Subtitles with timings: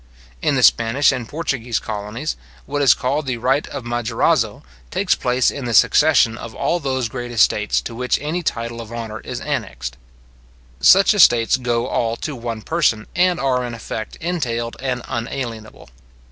[0.41, 5.51] In the Spanish and Portuguese colonies, what is called the right of majorazzo takes place
[5.51, 9.39] in the succession of all those great estates to which any title of honour is
[9.41, 9.97] annexed.
[10.79, 15.89] Such estates go all to one person, and are in effect entailed and unalienable.